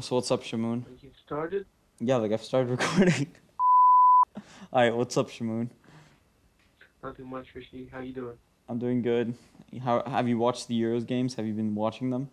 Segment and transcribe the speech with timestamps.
[0.00, 0.84] So what's up, Shamoon?
[1.02, 1.66] You started?
[1.98, 3.26] Yeah, like I've started recording.
[4.72, 5.70] All right, what's up, Shamoon?
[7.02, 7.88] Nothing much, Rishi.
[7.90, 8.36] How you doing?
[8.68, 9.34] I'm doing good.
[9.82, 11.34] How have you watched the Euros games?
[11.34, 12.30] Have you been watching them?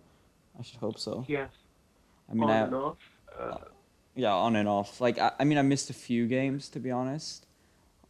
[0.59, 1.25] I should hope so.
[1.27, 1.49] Yes.
[2.29, 2.97] I mean, On I and off.
[3.39, 3.57] Uh,
[4.15, 5.01] yeah, on and off.
[5.01, 7.47] Like I, I mean, I missed a few games to be honest.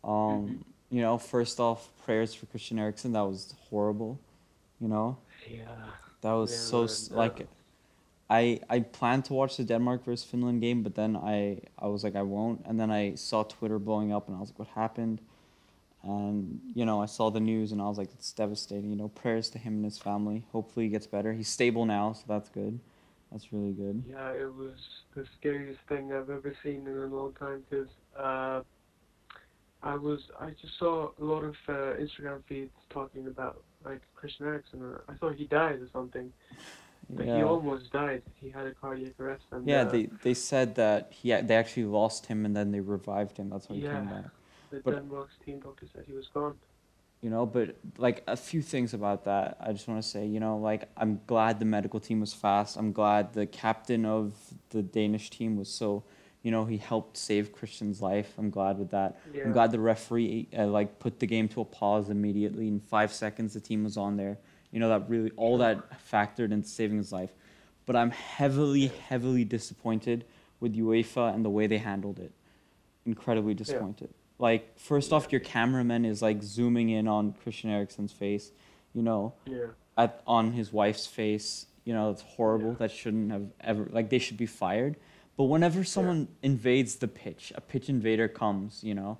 [0.03, 0.63] Um, Mhm.
[0.89, 3.13] you know, first off, prayers for Christian Eriksen.
[3.13, 4.19] That was horrible.
[4.81, 5.17] You know,
[5.49, 5.63] yeah.
[6.21, 7.47] that was Yeah, so man, like.
[8.29, 12.03] I I planned to watch the Denmark versus Finland game, but then I I was
[12.03, 14.67] like I won't, and then I saw Twitter blowing up, and I was like, what
[14.69, 15.21] happened?
[16.03, 18.89] And you know, I saw the news, and I was like, it's devastating.
[18.89, 20.45] You know, prayers to him and his family.
[20.51, 21.33] Hopefully, he gets better.
[21.33, 22.79] He's stable now, so that's good.
[23.31, 24.03] That's really good.
[24.09, 24.77] Yeah, it was
[25.15, 28.61] the scariest thing I've ever seen in a long time because uh,
[29.83, 34.47] I was I just saw a lot of uh, Instagram feeds talking about like Christian
[34.47, 34.95] Eriksen.
[35.07, 36.31] I thought he died or something.
[37.09, 38.23] But he almost died.
[38.41, 39.43] He had a cardiac arrest.
[39.51, 42.79] And, Yeah, uh, they they said that he they actually lost him and then they
[42.79, 43.49] revived him.
[43.49, 44.21] That's how he came Yeah.
[44.21, 44.25] back.
[44.71, 46.55] the but- Denmark's team doctor said he was gone.
[47.21, 49.57] You know, but like a few things about that.
[49.59, 52.77] I just want to say, you know, like I'm glad the medical team was fast.
[52.77, 54.33] I'm glad the captain of
[54.69, 56.03] the Danish team was so,
[56.43, 58.33] you know, he helped save Christian's life.
[58.37, 59.17] I'm glad with that.
[59.33, 59.43] Yeah.
[59.45, 62.67] I'm glad the referee uh, like put the game to a pause immediately.
[62.67, 64.37] In five seconds, the team was on there.
[64.75, 65.77] You know that really all that
[66.11, 67.29] factored into saving his life.
[67.85, 70.25] But I'm heavily, heavily disappointed
[70.59, 72.33] with UEFA and the way they handled it.
[73.05, 74.09] Incredibly disappointed.
[74.37, 78.51] Like first off, your cameraman is like zooming in on Christian Eriksen's face.
[78.93, 79.67] You know, Yeah.
[79.97, 81.67] at on his wife's face.
[81.85, 82.71] You know, it's horrible.
[82.71, 82.79] Yeah.
[82.79, 84.97] That shouldn't have ever like they should be fired.
[85.37, 89.19] But whenever someone invades the pitch, a pitch invader comes, you know,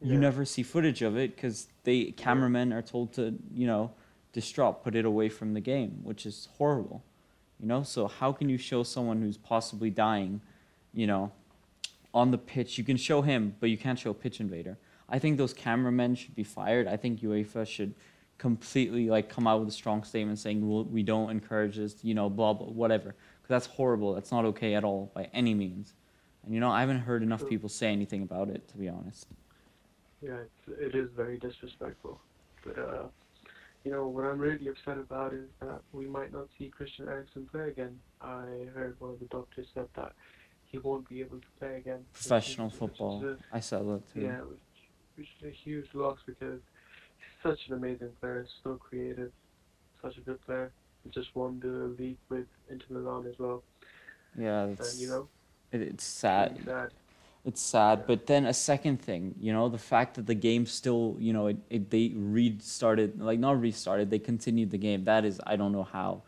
[0.00, 3.90] you never see footage of it because they cameramen are told to, you know,
[4.34, 7.02] distraught, put it away from the game, which is horrible.
[7.58, 10.42] You know, so how can you show someone who's possibly dying,
[10.92, 11.32] you know,
[12.12, 12.76] on the pitch?
[12.76, 14.76] You can show him, but you can't show a pitch invader.
[15.08, 16.86] I think those cameramen should be fired.
[16.86, 17.94] I think UEFA should
[18.36, 22.14] completely like come out with a strong statement saying we'll, we don't encourage this, you
[22.14, 23.14] know, blah blah whatever.
[23.40, 24.14] Because that's horrible.
[24.14, 25.94] That's not okay at all by any means.
[26.44, 29.28] And you know, I haven't heard enough people say anything about it to be honest.
[30.20, 32.20] Yeah, it's, it is very disrespectful.
[32.64, 33.02] But, uh,
[33.84, 37.46] you know, what I'm really upset about is that we might not see Christian Eriksen
[37.52, 37.98] play again.
[38.20, 40.12] I heard one of the doctors said that
[40.64, 42.04] he won't be able to play again.
[42.12, 43.24] Professional which football.
[43.24, 44.20] a- I saw that too.
[44.22, 44.58] yeah, which,
[45.16, 46.60] which is a huge loss because
[47.18, 49.32] he's such an amazing player, so creative,
[50.02, 50.72] such a good player.
[51.04, 53.62] He just won the league with Inter Milan as well.
[54.38, 55.28] Yeah, And, it's you know,
[55.72, 56.52] it, it's sad.
[56.52, 56.90] really sad.
[57.44, 61.16] It's sad, but then a second thing, you know, the fact that the game still,
[61.18, 65.04] you know, it, it they restarted, like not restarted, they continued the game.
[65.04, 66.22] That is, I don't know how.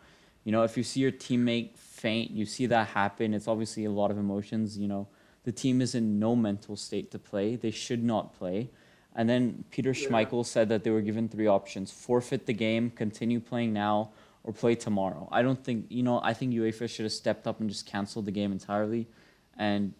[0.44, 3.32] You know, if you see your teammate faint, you see that happen.
[3.32, 4.76] It's obviously a lot of emotions.
[4.76, 5.08] You know,
[5.44, 7.56] the team is in no mental state to play.
[7.56, 8.68] They should not play.
[9.14, 10.08] And then Peter Yeah.
[10.08, 14.10] Schmeichel said that they were given three options: forfeit the game, continue playing now,
[14.44, 15.28] or play tomorrow.
[15.32, 18.26] I don't think, you know, I think UEFA should have stepped up and just canceled
[18.26, 19.08] the game entirely.
[19.56, 19.94] And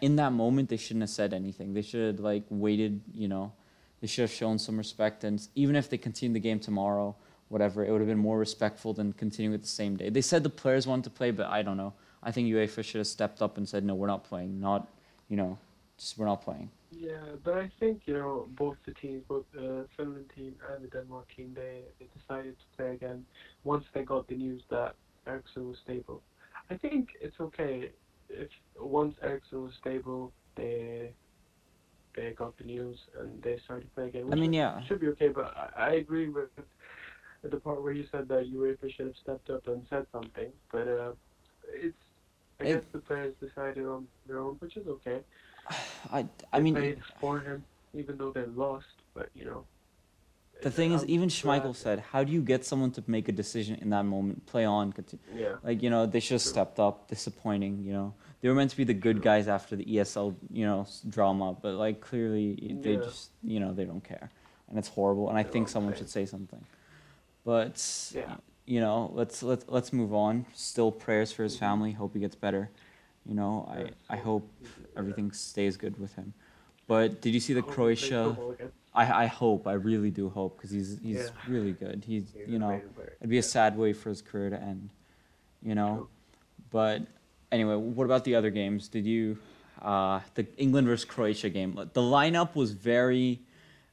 [0.00, 1.74] In that moment, they shouldn't have said anything.
[1.74, 3.00] They should have like waited.
[3.14, 3.52] You know,
[4.00, 5.24] they should have shown some respect.
[5.24, 7.14] And even if they continue the game tomorrow,
[7.48, 10.10] whatever, it would have been more respectful than continuing it the same day.
[10.10, 11.94] They said the players wanted to play, but I don't know.
[12.22, 14.60] I think UEFA should have stepped up and said, no, we're not playing.
[14.60, 14.88] Not,
[15.28, 15.58] you know,
[15.96, 16.70] just we're not playing.
[16.90, 20.88] Yeah, but I think you know both the teams, both the Finland team and the
[20.88, 23.24] Denmark team, they, they decided to play again
[23.64, 24.94] once they got the news that
[25.26, 26.22] Eriksen was stable.
[26.70, 27.90] I think it's okay
[28.28, 31.14] if once Eriksen was stable, they
[32.14, 34.28] they got the news and they started to play again.
[34.32, 34.80] I mean, yeah.
[34.86, 35.28] should be okay.
[35.28, 36.48] But I, I agree with
[37.42, 40.50] the part where you said that UEFA should have stepped up and said something.
[40.72, 41.12] But uh,
[41.72, 41.96] it's
[42.60, 45.20] I It- guess the players decided on their own, which is okay.
[46.10, 48.86] I, I They mean, played for him, even though they lost.
[49.14, 49.64] But you know,
[50.62, 53.76] the thing is, even Schmeichel said, how do you get someone to make a decision
[53.76, 54.46] in that moment?
[54.46, 55.24] Play on, continue.
[55.36, 57.08] Yeah, Like, you know, they should have stepped up.
[57.08, 58.14] Disappointing, you know.
[58.40, 61.74] They were meant to be the good guys after the ESL, you know, drama, but
[61.74, 63.00] like clearly they Yeah.
[63.00, 64.30] just, you know, they don't care,
[64.68, 65.28] and it's horrible.
[65.28, 65.98] And I They think someone care.
[65.98, 66.64] should say something.
[67.44, 68.36] But Yeah.
[68.66, 70.46] you know, let's let's let's move on.
[70.54, 71.60] Still prayers for his Mhm.
[71.60, 71.92] family.
[71.92, 72.70] Hope he gets better.
[73.26, 74.48] You know, Yeah, I I hope
[74.96, 76.34] everything stays good with him.
[76.86, 78.36] But did you see the Croatia?
[78.94, 79.66] I I hope.
[79.66, 82.04] I really do hope because he's he's really good.
[82.04, 82.80] He's you know.
[83.20, 84.90] It'd be a sad way for his career to end,
[85.60, 86.08] you know.
[86.70, 87.02] But
[87.50, 88.88] anyway, what about the other games?
[88.88, 89.38] Did you,
[89.82, 91.74] uh, the England versus Croatia game?
[91.74, 93.42] The lineup was very,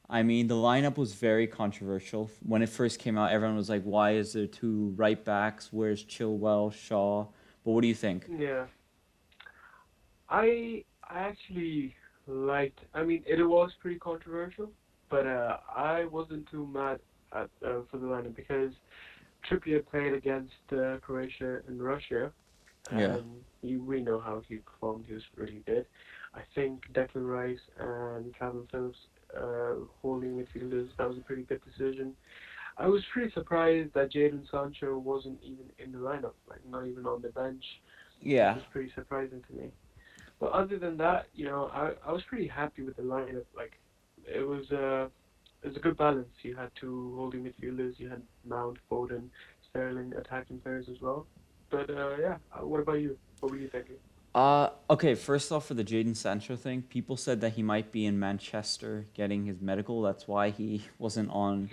[0.08, 3.32] I mean, the lineup was very controversial when it first came out.
[3.32, 5.72] Everyone was like, "Why is there two right backs?
[5.72, 7.26] Where's Chilwell, Shaw?"
[7.64, 8.26] But what do you think?
[8.28, 8.66] Yeah.
[10.28, 11.94] I I actually
[12.26, 12.80] liked.
[12.94, 14.70] I mean, it was pretty controversial,
[15.08, 17.00] but uh, I wasn't too mad
[17.32, 18.72] at uh, for the lineup because
[19.48, 22.32] Trippier played against uh, Croatia and Russia.
[22.92, 23.18] Yeah.
[23.62, 25.04] He, we know how he performed.
[25.06, 25.86] He was really good.
[26.34, 28.98] I think Declan Rice and Kalvin Phillips
[29.36, 32.12] uh, holding midfielders, that was a pretty good decision.
[32.78, 37.06] I was pretty surprised that Jadon Sancho wasn't even in the lineup, like not even
[37.06, 37.64] on the bench.
[38.20, 38.52] Yeah.
[38.52, 39.70] It was pretty surprising to me.
[40.38, 43.46] But other than that, you know, I I was pretty happy with the lineup.
[43.56, 43.72] Like,
[44.26, 45.08] it was uh,
[45.62, 46.28] it was a good balance.
[46.42, 47.94] You had two holding midfielders.
[47.98, 49.28] You had Mount, Foden,
[49.70, 51.26] Sterling, attacking players as well.
[51.70, 53.16] But uh, yeah, uh, what about you?
[53.40, 53.96] What were you thinking?
[54.34, 58.04] Uh, okay, first off, for the Jadon Sancho thing, people said that he might be
[58.04, 60.02] in Manchester getting his medical.
[60.02, 61.70] That's why he wasn't on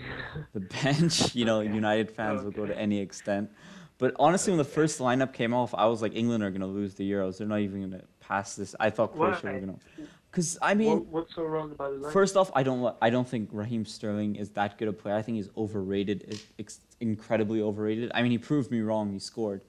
[0.54, 1.34] the bench.
[1.34, 1.72] You know, Okay.
[1.74, 3.50] United fans will go to any extent.
[3.98, 6.66] But honestly, when the first lineup came off, I was like, England are going to
[6.66, 7.38] lose the Euros.
[7.38, 8.74] They're not even going to pass this.
[8.80, 10.06] I thought Croatia were going to.
[10.30, 12.12] Because, I mean, what, what's so wrong about the lineup?
[12.12, 15.14] First off, I don't I don't think Raheem Sterling is that good a player.
[15.14, 16.40] I think he's overrated,
[16.98, 18.10] incredibly overrated.
[18.14, 19.12] I mean, he proved me wrong.
[19.12, 19.60] He scored,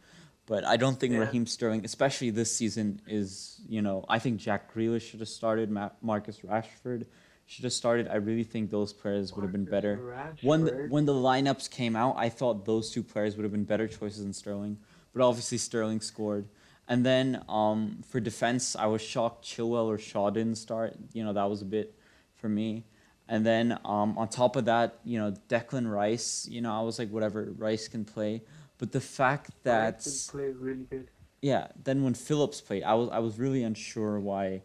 [0.45, 1.19] but I don't think Yeah.
[1.19, 4.05] Raheem Sterling, especially this season, is you know.
[4.09, 5.69] I think Jack Grealish should have started.
[5.71, 7.05] Ma- Marcus Rashford
[7.47, 8.07] should have started.
[8.07, 9.97] I really think those players would have been better.
[10.41, 13.65] When the, when the lineups came out, I thought those two players would have been
[13.65, 14.77] better choices than Sterling,
[15.13, 16.47] but obviously Sterling scored.
[16.87, 20.95] And then um, for defense, I was shocked Chilwell or Shaw didn't start.
[21.13, 21.95] You know that was a bit
[22.35, 22.83] for me.
[23.27, 26.47] And then um, on top of that, you know Declan Rice.
[26.49, 28.43] You know I was like whatever Rice can play,
[28.77, 31.07] but the fact that Rice can play really good.
[31.41, 34.63] yeah, then when Phillips played, I was I was really unsure why,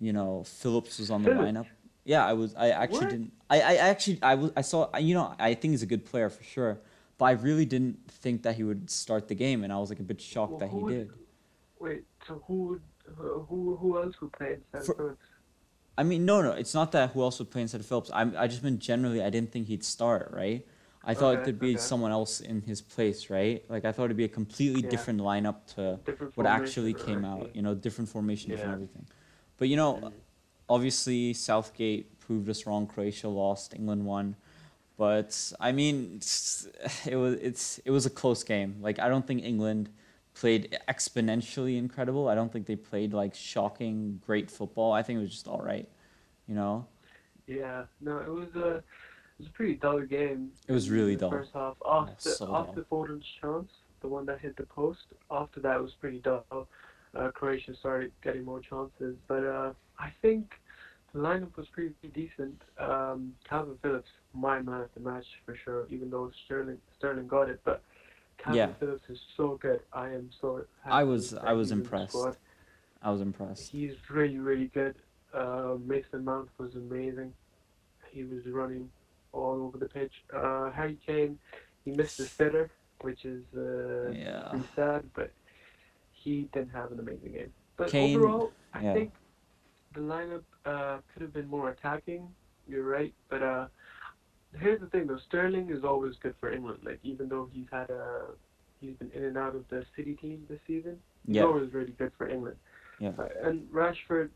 [0.00, 1.52] you know, Phillips was on the Phillips?
[1.52, 1.66] lineup.
[2.04, 2.54] Yeah, I was.
[2.56, 3.10] I actually What?
[3.10, 3.32] didn't.
[3.48, 6.28] I, I actually I was I saw you know I think he's a good player
[6.28, 6.80] for sure,
[7.18, 10.00] but I really didn't think that he would start the game, and I was like
[10.00, 11.10] a bit shocked Well, that he would- did.
[11.78, 12.82] Wait, so who would,
[13.48, 15.26] who who else would play instead For- of Phillips?
[15.98, 18.10] I mean, no, no, it's not that who else would play instead of Phillips.
[18.14, 20.66] I'm, I just meant generally, I didn't think he'd start, right?
[21.04, 21.78] I thought Okay, there'd be okay.
[21.78, 23.64] someone else in his place, right?
[23.68, 24.88] Like I thought it'd be a completely Yeah.
[24.88, 27.50] different lineup to Different what actually came out.
[27.54, 29.06] You know, different formation, different everything.
[29.58, 30.12] But you know,
[30.68, 32.86] obviously Southgate proved us wrong.
[32.86, 34.36] Croatia lost, England won.
[34.96, 36.16] But I mean,
[37.06, 38.76] it was it's it was a close game.
[38.80, 39.90] Like I don't think England
[40.34, 42.28] played exponentially incredible.
[42.28, 44.92] I don't think they played like shocking great football.
[44.92, 45.88] I think it was just all right.
[46.46, 46.86] You know,
[47.46, 48.82] Yeah, no, it was a
[49.38, 50.50] it was a pretty dull game.
[50.68, 51.30] It was really dull.
[51.30, 53.70] First half, after so after Foden's chance,
[54.00, 55.04] the one that hit the post.
[55.30, 56.44] After that was pretty dull.
[57.14, 60.54] Uh, Croatia started getting more chances, but uh, I think
[61.12, 62.60] the lineup was pretty decent.
[62.78, 65.86] Um, Kalvin Phillips, my man of the match for sure.
[65.90, 67.82] Even though Sterling Sterling got it, but
[68.38, 68.72] Kalvin Yeah.
[68.80, 69.80] Phillips is so good.
[69.92, 70.64] I am so.
[70.86, 72.16] I was- I was the impressed.
[73.02, 73.70] I was impressed.
[73.70, 74.94] He's really, really good.
[75.34, 77.32] Uh, Mason Mount was amazing.
[78.10, 78.90] He was running
[79.32, 80.12] all over the pitch.
[80.32, 81.38] Uh, Harry Kane,
[81.84, 82.70] he missed the sitter,
[83.00, 84.48] which is uh, Yeah.
[84.50, 85.32] pretty sad, but
[86.12, 87.52] he didn't have an amazing game.
[87.76, 88.94] But Kane- overall, I yeah.
[88.94, 89.12] think
[89.94, 92.28] the lineup uh, could have been more attacking.
[92.68, 93.66] You're right, but uh,
[94.58, 96.80] here's the thing though: Sterling is always good for England.
[96.84, 98.26] Like even though he's had a,
[98.80, 100.98] he's been in and out of the City team this season.
[101.26, 102.56] He's always really good for England.
[102.98, 103.12] Yeah.
[103.18, 104.30] Uh, and Rashford,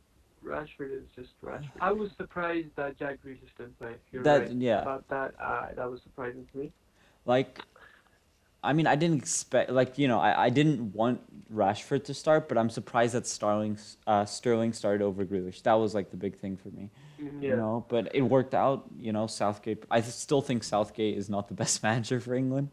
[0.46, 1.70] Rashford is just Rashford.
[1.80, 3.94] I was surprised that Jack Grealish didn't play.
[4.12, 4.82] You're That- right yeah.
[4.82, 5.34] about that.
[5.40, 6.72] Uh, that was surprising to me.
[7.24, 7.60] Like,
[8.62, 11.20] I mean, I didn't expect like you know I, I didn't want
[11.52, 15.62] Rashford to start, but I'm surprised that Sterling uh, Sterling started over Grealish.
[15.62, 16.90] That was like the big thing for me.
[17.18, 17.50] Yeah.
[17.50, 18.84] You know, but it worked out.
[18.98, 19.84] You know, Southgate.
[19.90, 22.70] I still think Southgate is not the best manager for England.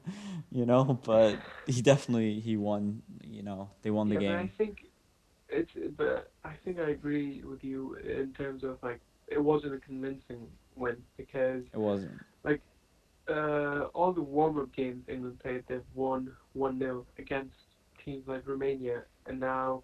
[0.52, 1.38] You know, but
[1.68, 3.02] he definitely he won.
[3.24, 4.86] You know, they won the yeah, But I think
[5.50, 5.72] it's.
[5.96, 10.48] But I think I agree with you in terms of like it wasn't a convincing
[10.76, 12.12] win because It wasn't.
[13.30, 17.56] uh, all the warm-up games England played, they've won one 0 against
[18.04, 19.82] teams like Romania, and now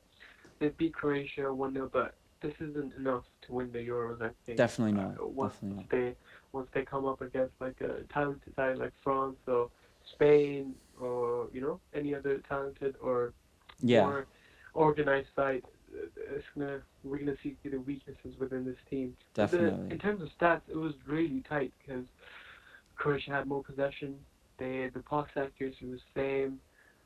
[0.59, 4.21] they beat Croatia one 0 But this isn't enough to win the Euros.
[4.21, 5.17] I think Definitely not.
[5.21, 5.89] Uh, once Definitely not.
[5.89, 6.15] they
[6.51, 9.69] once they come up against like a talented side like France or
[10.13, 13.33] Spain or you know any other talented or
[13.81, 14.03] Yeah.
[14.03, 14.27] more
[14.73, 19.15] organized side, uh, it's gonna we're gonna see the weaknesses within this team.
[19.33, 19.91] But the- Definitely.
[19.91, 22.05] in terms of stats, it was really tight because
[22.95, 24.15] Croatia had more possession.
[24.57, 26.59] They the pass accuracy was same.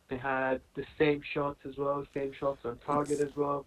[0.10, 3.66] They had the same shots as well, same shots on target as well.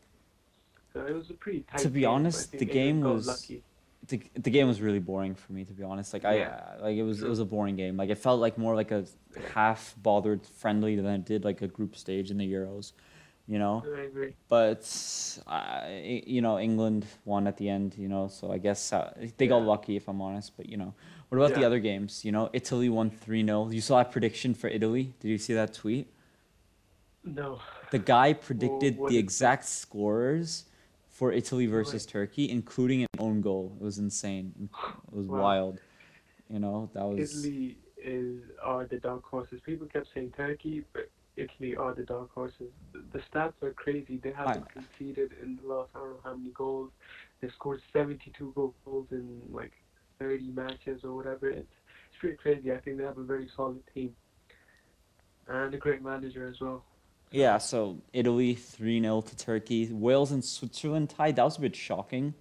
[0.92, 1.80] So it was a pretty tight.
[1.80, 2.10] To be game.
[2.10, 3.62] Honest, the game was- lucky.
[4.08, 6.76] the, the game was really boring for me to be honest like i Yeah.
[6.80, 9.04] like it was it was a boring game like it felt like more like a
[9.52, 12.92] half bothered friendly than it did like a group stage in the euros
[13.46, 13.84] you know.
[13.96, 14.34] I agree.
[14.48, 14.84] But
[15.46, 18.28] uh, you know, England won at the end, you know.
[18.28, 19.66] So I guess uh, they got Yeah.
[19.74, 20.56] lucky, if I'm honest.
[20.56, 20.94] But you know,
[21.28, 22.24] what about the other games?
[22.24, 25.14] You know, Italy won three 0 You saw a prediction for Italy?
[25.20, 26.12] Did you see that tweet?
[27.24, 27.60] No.
[27.90, 30.64] The guy predicted what the exact scorers
[31.08, 33.76] for Italy versus Turkey, including an own goal.
[33.80, 34.68] It was insane.
[35.10, 35.40] It was Wow.
[35.40, 35.80] wild.
[36.48, 39.60] You know, that was Italy is are the dark horses.
[39.64, 42.72] People kept saying Turkey, but Italy are the dark horses.
[42.92, 44.18] The, stats are crazy.
[44.22, 46.90] They haven't conceded in the last I don't know how many goals.
[47.40, 49.72] They scored 72 goals in like
[50.18, 51.50] 30 matches or whatever.
[51.50, 51.68] It's
[52.16, 52.72] it's pretty crazy.
[52.72, 54.14] I think they have a very solid team
[55.48, 56.82] and a great manager as well.
[57.30, 59.92] Yeah, so Italy 3 0 to Turkey.
[59.92, 61.36] Wales and Switzerland tied.
[61.36, 62.34] That was a bit shocking.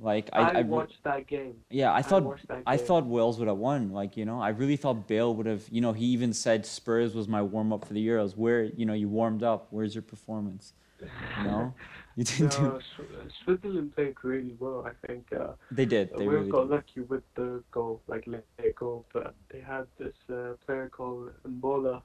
[0.00, 1.54] Like I, I, I watched that game.
[1.70, 3.92] yeah, I thought that I thought Wales would have won.
[3.92, 5.62] Like you know, I really thought Bale would have.
[5.70, 8.36] You know, he even said Spurs was my warm up for the Euros.
[8.36, 9.68] Where you know you warmed up.
[9.70, 10.72] Where's your performance?
[11.00, 11.74] You know,
[12.16, 12.62] you didn't do.
[12.62, 14.86] No, Sw- Switzerland played really well.
[14.86, 15.32] I think.
[15.32, 16.10] Uh, They did.
[16.16, 16.70] They we really got did.
[16.70, 19.04] lucky with the goal, like let it go.
[19.12, 22.02] But they had this uh, player called Embolo.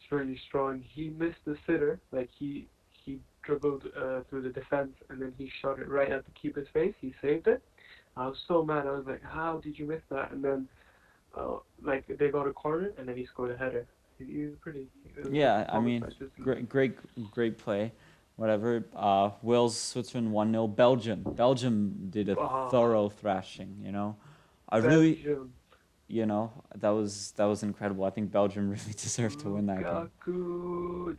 [0.00, 0.82] It's really strong.
[0.86, 2.66] He missed the sitter, like he
[3.42, 6.94] dribbled uh, through the defense and then he shot it right at the keeper's face.
[7.00, 7.62] He saved it.
[8.16, 8.86] I was so mad.
[8.86, 10.30] I was like, how did you miss that?
[10.32, 10.68] And then,
[11.36, 13.86] uh, like they got a corner and then he scored a header.
[14.18, 14.86] He, he was pretty.
[15.16, 16.04] it was Yeah, I mean.
[16.42, 16.96] Great, great,
[17.30, 17.92] great play.
[18.36, 18.84] Whatever.
[18.94, 21.22] Uh, Wales, Switzerland one 0 Belgium.
[21.22, 22.68] Belgium did a Ah.
[22.68, 23.76] thorough thrashing.
[23.82, 24.16] You know,
[24.68, 25.52] I really, Belgium.
[26.12, 28.04] You know, that was that was incredible.
[28.04, 30.10] I think Belgium really deserved to win that game.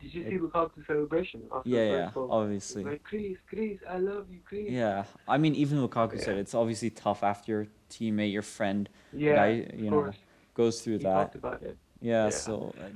[0.00, 2.28] Did you see Lukaku's celebration after Yeah, yeah, first goal?
[2.30, 2.84] obviously.
[2.84, 4.66] Like, Chris, Chris, I love you, Chris.
[4.68, 9.34] Yeah, I mean, even Lukaku said it's obviously tough after your teammate, your friend, Yeah,
[9.34, 10.16] guy, you know, course.
[10.54, 11.12] goes through He that.
[11.14, 11.76] talked about it.
[12.00, 12.30] Yeah, yeah.
[12.30, 12.90] so uh,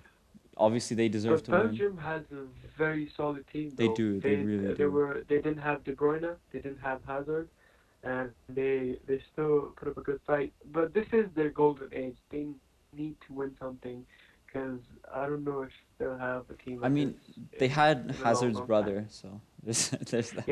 [0.56, 1.66] obviously they deserve But to win.
[1.66, 2.44] Belgium has a
[2.76, 3.72] very solid team.
[3.74, 3.94] They though.
[3.94, 4.90] do, they really they do.
[4.92, 5.24] were.
[5.28, 6.36] They didn't have De Bruyne.
[6.52, 7.48] They didn't have Hazard,
[8.02, 10.52] and they they still put up a good fight.
[10.72, 12.16] But this is their golden age.
[12.30, 12.46] They
[12.96, 14.04] need to win something,
[14.46, 14.80] because
[15.14, 16.82] I don't know if they'll have a team.
[16.84, 17.14] I mean,
[17.50, 18.66] this They had in a long, Hazard's long time.
[18.66, 20.48] brother, so there's there's that.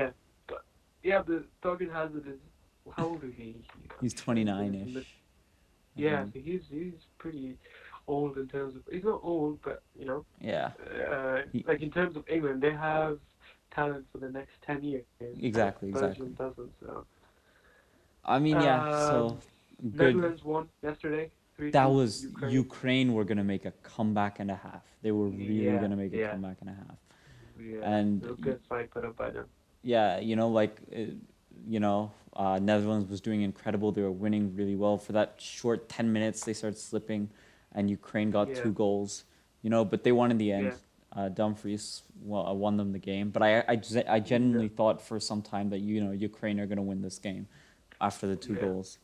[1.02, 2.40] Yeah, but Thorgan Hazard is
[2.96, 3.56] how old is he?
[4.00, 5.04] He's 29ish.
[5.96, 7.56] Yeah, Um, so he's he's pretty
[8.08, 10.72] old in terms of he's not old, but you know, Yeah,
[11.10, 13.18] uh, He- like in terms of England, they have
[13.70, 15.04] talent for the next ten years.
[15.20, 16.65] Exactly, Belgium doesn't.
[18.26, 19.08] So I mean, yeah.
[19.08, 19.38] So Um,
[19.96, 20.16] good.
[20.16, 21.30] Netherlands won yesterday.
[21.58, 22.52] 3-2 That was Ukraine.
[22.52, 23.14] Ukraine.
[23.14, 24.84] were gonna make a comeback and a half.
[25.02, 26.30] They were really Yeah, gonna make a yeah.
[26.32, 26.98] comeback and a half.
[27.58, 29.46] Yeah, and a good fight put up by them.
[29.82, 31.12] Yeah, you know, like, uh,
[31.66, 33.92] you know, uh, Netherlands was doing incredible.
[33.92, 34.98] They were winning really well.
[34.98, 37.30] For that short 10 minutes, they started slipping,
[37.72, 38.62] and Ukraine got Yeah.
[38.62, 39.24] two goals,
[39.62, 40.72] you know, but they won in the end.
[41.12, 43.30] Uh, Dumfries well, uh, won them the game.
[43.30, 43.80] But I, I,
[44.16, 47.18] I genuinely thought for some time that, you know, Ukraine are going to win this
[47.18, 47.46] game
[48.00, 48.60] after the two Yeah.
[48.60, 48.98] goals.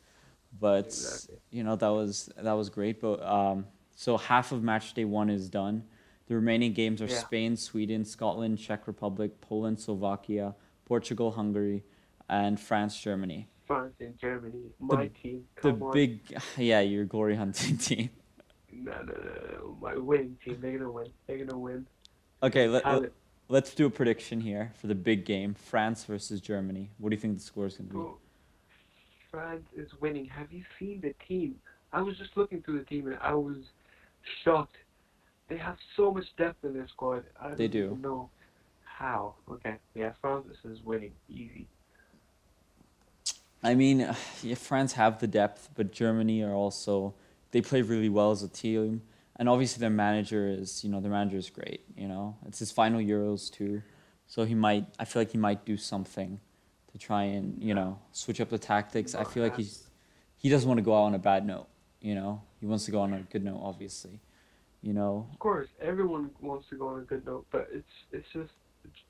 [0.59, 1.37] But, Exactly.
[1.51, 3.01] you know, that was, that was great.
[3.01, 5.85] But um, so half of match day one is done.
[6.27, 7.19] The remaining games are Yeah.
[7.19, 11.85] Spain, Sweden, Scotland, Czech Republic, Poland, Slovakia, Portugal, Hungary,
[12.29, 13.49] and France, Germany.
[13.67, 15.45] France and Germany, my team.
[15.63, 15.93] The on.
[15.93, 16.21] big,
[16.59, 18.11] yeah, your glory hunting team.
[18.71, 20.59] No, no, no, my winning team.
[20.61, 21.07] They're gonna win.
[21.27, 21.87] They're gonna win.
[22.43, 23.13] Okay, let, let,
[23.49, 26.91] let's do a prediction here for the big game France versus Germany.
[26.99, 27.99] What do you think the score is going to be?
[28.01, 28.19] Bro,
[29.33, 30.27] France is winning.
[30.27, 31.57] Have you seen the team?
[31.93, 33.57] I was just looking through the team and I was
[34.45, 34.77] shocked.
[35.49, 37.25] They have so much depth in their squad.
[37.41, 37.99] I They don't do.
[38.03, 38.31] know
[38.85, 39.35] how.
[39.51, 41.67] Okay, yeah, France is winning easy.
[43.63, 44.01] I mean,
[44.43, 47.15] yeah, France have the depth, but Germany are also
[47.53, 49.03] they play really well as a team,
[49.37, 51.85] and obviously their manager is you know their manager is great.
[51.97, 53.83] You know, it's his final Euros too,
[54.27, 54.87] so he might.
[54.99, 56.41] I feel like he might do something
[56.93, 59.15] to try and you know switch up the tactics.
[59.15, 59.89] I feel like he's
[60.37, 61.69] he doesn't want to go out on a bad note.
[62.01, 63.61] You know, he wants to go on a good note.
[63.63, 64.21] Obviously,
[64.83, 65.29] you know.
[65.33, 68.53] Of course, everyone wants to go on a good note, but it's it's just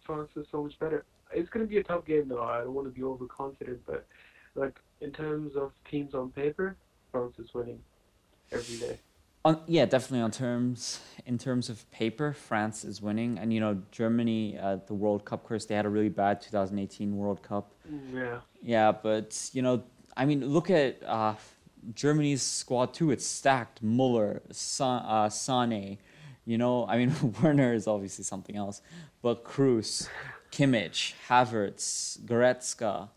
[0.05, 1.05] France is so much better.
[1.33, 2.43] It's gonna be a tough game though.
[2.43, 4.07] I don't want to be overconfident, but
[4.55, 6.77] like in terms of teams on paper,
[7.11, 7.81] France is winning
[8.53, 8.99] every day.
[9.45, 13.83] On, yeah, definitely on terms in terms of paper, France is winning, and you know
[13.91, 15.43] Germany at the World Cup.
[15.45, 17.72] Course they had a really bad 2018 World Cup.
[18.13, 18.41] Yeah.
[18.63, 19.83] Yeah, but you know,
[20.17, 21.35] I mean, look at uh,
[21.95, 23.11] Germany's squad too.
[23.11, 23.83] It's stacked.
[23.83, 25.99] Muller, Sa- uh, Sane.
[26.45, 28.83] You know, I mean, Werner is obviously something else,
[29.23, 30.09] but Kroos,
[30.51, 33.09] Kimmich, Havertz, Goretzka,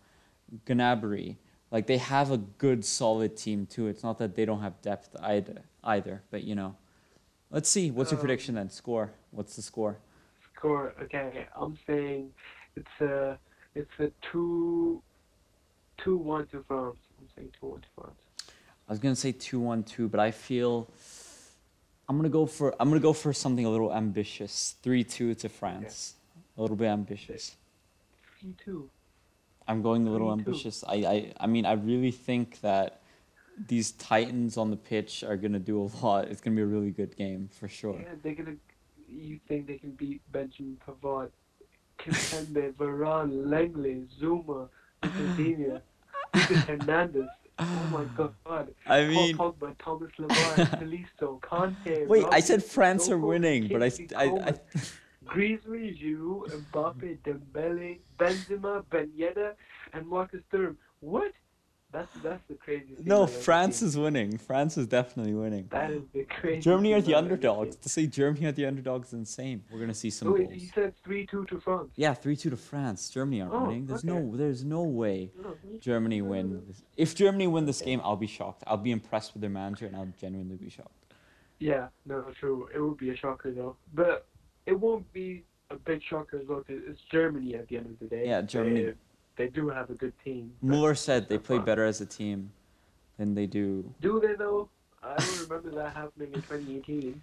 [0.65, 1.38] Gnabry.
[1.72, 3.88] Like they have a good, solid team too.
[3.88, 5.63] It's not that they don't have depth either.
[5.84, 6.75] Either, but you know,
[7.51, 7.91] let's see.
[7.91, 8.69] What's your Um, prediction then?
[8.69, 9.12] Score.
[9.31, 9.98] What's the score?
[10.55, 10.93] score.
[11.03, 12.31] Okay, I'm saying
[12.75, 13.38] it's a
[13.75, 15.01] it's a two
[15.98, 16.98] two one to France.
[17.20, 18.20] I'm saying two one to France.
[18.88, 20.88] I was gonna say two one two, but I feel
[22.08, 24.75] I'm gonna go for I'm gonna go for something a little ambitious.
[24.82, 26.15] Three two to France.
[26.58, 27.55] A little bit ambitious.
[28.39, 28.89] Three two.
[29.67, 30.32] I'm going a little 3-2.
[30.32, 30.84] ambitious.
[30.88, 33.01] I, I I mean I really think that
[33.67, 36.25] these Titans on the pitch are gonna do a lot.
[36.25, 38.00] It's gonna be a really good game for sure.
[38.00, 38.55] Yeah, they're gonna.
[39.08, 41.29] You think they can beat Benjamin Pavard,
[42.05, 44.69] Kimpembe, Varane, Lenglet, Zouma,
[45.01, 45.81] Academia,
[46.33, 47.29] Lucas Hernandez.
[47.57, 48.67] Oh my God!
[48.85, 52.05] I mean, Paul Pogba, Thomas Lemar, Tolisso, Kante.
[52.07, 54.59] wait, I said France are Sissoko, winning, but I Kingsley I, I Coman,
[55.25, 59.53] Griezmann, Giroud, Mbappe, Dembele, Benzema, Ben Yedder,
[59.93, 60.75] and Marcus Thuram.
[61.00, 61.31] What?
[61.96, 62.98] That's that's the craziest.
[62.98, 63.88] thing no France seen.
[63.88, 64.38] is winning.
[64.38, 65.68] France is definitely winning.
[65.72, 66.66] That is the craziest.
[66.66, 67.78] Germany are the underdogs.
[67.78, 69.64] To say Germany are the underdogs is insane.
[69.72, 70.62] We're gonna see some Oh, wait, goals.
[70.62, 71.92] you said three two to France.
[71.96, 73.10] Yeah, three two to France.
[73.10, 73.86] Germany aren't Oh, winning.
[73.86, 74.14] There's okay.
[74.14, 76.64] no there's no way No, Germany win.
[76.98, 78.64] If Germany win this game, I'll be shocked.
[78.68, 80.92] I'll be impressed with their manager, and I'll genuinely be shocked.
[81.60, 82.68] Yeah, no, true.
[82.75, 84.28] It would be a shocker though, but
[84.66, 87.98] it won't be a big shocker as well because it's Germany at the end of
[88.00, 88.28] the day.
[88.28, 88.84] Yeah, Germany.
[88.84, 88.94] They,
[89.36, 90.51] they do have a good team.
[90.62, 91.65] Muller said they play far.
[91.65, 92.51] better as a team
[93.18, 93.94] than they do.
[94.01, 94.70] Do they though?
[95.04, 97.22] I don't remember that happening in 2018.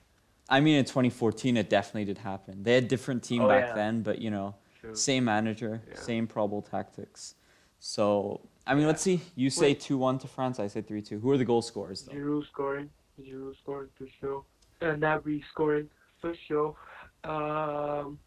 [0.49, 2.62] I mean, in 2014, it definitely did happen.
[2.62, 3.75] They had different team Oh, back yeah.
[3.75, 4.95] then, but you know, True.
[4.95, 5.97] same manager, Yeah.
[5.97, 7.35] same probable tactics.
[7.81, 9.21] So I mean, let's see.
[9.35, 9.81] You say Wait.
[9.81, 10.61] two one to France.
[10.61, 11.19] I say three two.
[11.19, 12.12] Who are the goal scorers though?
[12.12, 12.90] Giroud scoring.
[13.21, 14.45] Giroud scoring for sure.
[14.81, 15.88] Uh, Gnabry scoring
[16.21, 16.76] for sure.
[17.25, 18.19] Um,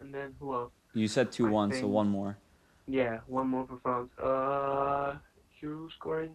[0.00, 0.72] and then who else?
[0.94, 2.38] You said two I one, so one more.
[2.86, 4.10] Yeah, one more for France.
[4.18, 5.16] Uh,
[5.60, 6.34] Giroud scoring.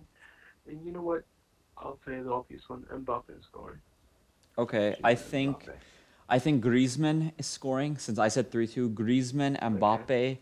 [0.67, 1.23] And you know what?
[1.77, 2.85] I'll say the obvious one.
[2.93, 3.79] Mbappe is scoring.
[4.57, 5.73] Okay, I think Mbappe.
[6.29, 8.89] I think Griezmann is scoring since I said three two.
[8.89, 10.37] Griezmann, Mbappe,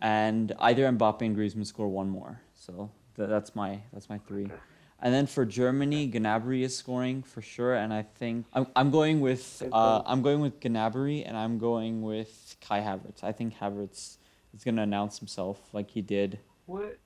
[0.00, 2.40] and either Mbappe and Griezmann score one more.
[2.54, 4.44] So th- that's my that's my three.
[4.44, 4.54] Okay.
[5.00, 9.20] And then for Germany, Gnabry is scoring for sure, and I think I'm, I'm going
[9.20, 10.02] with uh.
[10.06, 13.22] I'm going with Gnabry, and I'm going with Kai Havertz.
[13.22, 14.16] I think Havertz
[14.56, 16.38] is gonna announce himself like he did.
[16.66, 16.98] What?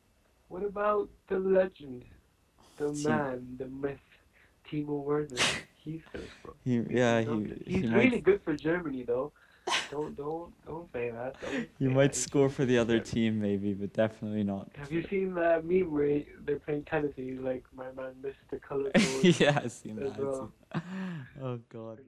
[0.49, 2.05] What about the legend,
[2.77, 4.01] the Team- man, the myth,
[4.69, 5.29] Timo Werner?
[5.77, 6.55] He's gonna score.
[6.65, 7.63] He, He's yeah, he, something.
[7.67, 9.33] he He's might really good for Germany though.
[9.91, 11.41] Don't don't don't say that.
[11.41, 12.19] Don't he say might that.
[12.19, 14.69] score for the other team maybe, but definitely not.
[14.77, 18.39] Have you seen that meme where they're playing tennis and he's like, my man missed
[18.51, 18.91] the color
[19.23, 20.13] yeah, I've seen that.
[20.13, 20.53] I've well.
[20.75, 20.83] seen-
[21.43, 22.01] Oh god.